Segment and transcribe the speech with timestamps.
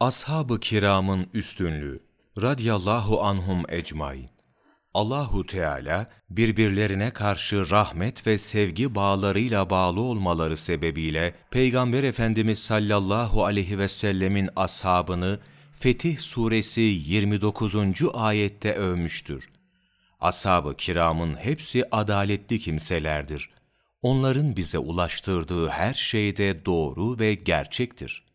[0.00, 2.00] Ashab-ı kiramın üstünlüğü
[2.42, 4.28] radiyallahu anhum ecmain.
[4.94, 13.78] Allahu Teala birbirlerine karşı rahmet ve sevgi bağlarıyla bağlı olmaları sebebiyle Peygamber Efendimiz sallallahu aleyhi
[13.78, 15.40] ve sellemin ashabını
[15.78, 17.74] Fetih suresi 29.
[18.14, 19.48] ayette övmüştür.
[20.20, 23.50] Ashab-ı kiramın hepsi adaletli kimselerdir.
[24.02, 28.25] Onların bize ulaştırdığı her şeyde doğru ve gerçektir.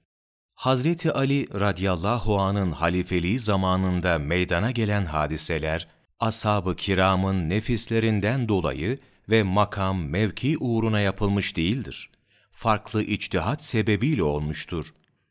[0.62, 5.88] Hazreti Ali radıyallahu anın halifeliği zamanında meydana gelen hadiseler,
[6.20, 12.10] ashab-ı kiramın nefislerinden dolayı ve makam, mevki uğruna yapılmış değildir.
[12.52, 14.86] Farklı içtihat sebebiyle olmuştur.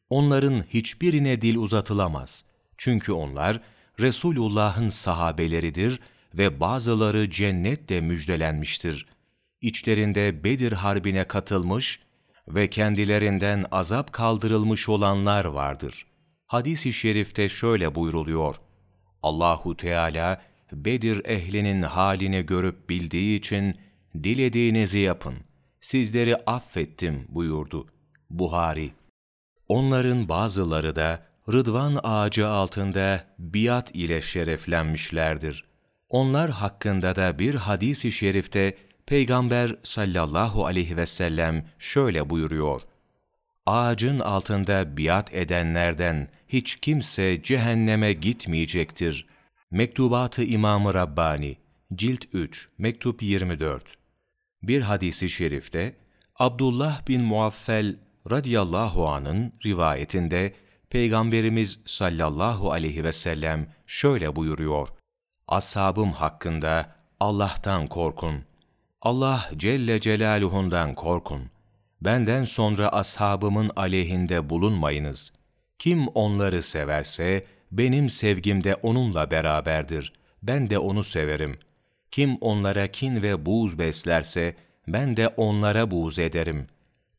[0.08, 2.44] Onların hiçbirine dil uzatılamaz.
[2.78, 3.60] Çünkü onlar
[4.00, 6.00] Resulullah'ın sahabeleridir
[6.34, 9.06] ve bazıları cennetle müjdelenmiştir.
[9.60, 12.00] İçlerinde Bedir Harbi'ne katılmış
[12.54, 16.06] ve kendilerinden azap kaldırılmış olanlar vardır.
[16.46, 18.56] Hadis-i şerifte şöyle buyruluyor.
[19.22, 23.77] Allahu Teala Bedir ehlinin halini görüp bildiği için
[24.22, 25.34] dilediğinizi yapın.
[25.80, 27.86] Sizleri affettim buyurdu.
[28.30, 28.91] Buhari
[29.69, 35.64] Onların bazıları da Rıdvan ağacı altında biat ile şereflenmişlerdir.
[36.08, 42.83] Onlar hakkında da bir hadis-i şerifte Peygamber sallallahu aleyhi ve sellem şöyle buyuruyor.
[43.67, 49.27] Ağacın altında biat edenlerden hiç kimse cehenneme gitmeyecektir.
[49.71, 51.56] Mektubatı İmam-ı Rabbani,
[51.95, 53.84] Cilt 3, Mektup 24
[54.62, 55.97] Bir hadisi şerifte,
[56.39, 57.97] Abdullah bin Muaffel
[58.31, 60.55] radıyallahu anın rivayetinde,
[60.91, 64.89] Peygamberimiz sallallahu aleyhi ve sellem şöyle buyuruyor.
[65.48, 68.50] Ashabım hakkında Allah'tan korkun.
[69.03, 71.51] Allah Celle Celaluhu'ndan korkun.
[72.01, 75.33] Benden sonra ashabımın aleyhinde bulunmayınız.
[75.79, 80.12] Kim onları severse, benim sevgim de onunla beraberdir.
[80.43, 81.59] Ben de onu severim.
[82.11, 84.56] Kim onlara kin ve buğz beslerse,
[84.89, 86.66] ben de onlara buğz ederim.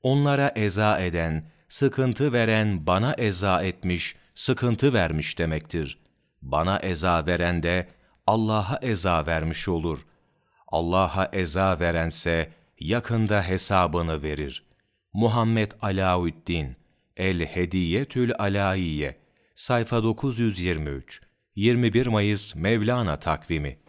[0.04, 5.98] Onlara eza eden, sıkıntı veren bana eza etmiş, sıkıntı vermiş demektir.
[6.42, 7.88] Bana eza veren de
[8.28, 10.00] Allah'a eza vermiş olur.
[10.72, 14.64] Allah'a eza verense yakında hesabını verir.
[15.14, 16.76] Muhammed Alaüddin
[17.18, 19.18] El Hediyetül Alaiye
[19.56, 21.22] sayfa 923
[21.56, 23.81] 21 Mayıs Mevlana takvimi